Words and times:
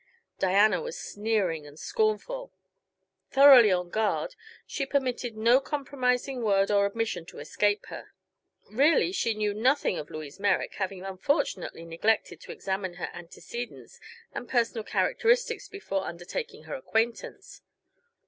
Diana 0.39 0.81
was 0.81 0.97
sneering 0.97 1.67
and 1.67 1.77
scornful. 1.77 2.51
Thoroughly 3.29 3.69
on 3.71 3.91
guard, 3.91 4.33
she 4.65 4.83
permitted 4.83 5.37
no 5.37 5.59
compromising 5.59 6.41
word 6.41 6.71
or 6.71 6.87
admission 6.87 7.23
to 7.27 7.37
escape 7.37 7.85
her. 7.89 8.09
Really, 8.71 9.11
she 9.11 9.35
knew 9.35 9.53
nothing 9.53 9.99
of 9.99 10.09
Louise 10.09 10.39
Merrick, 10.39 10.73
having 10.79 11.03
unfortunately 11.03 11.85
neglected 11.85 12.41
to 12.41 12.51
examine 12.51 12.95
her 12.95 13.11
antecedents 13.13 13.99
and 14.33 14.49
personal 14.49 14.83
characteristics 14.83 15.67
before 15.67 16.03
undertaking 16.07 16.63
her 16.63 16.73
acquaintance. 16.73 17.61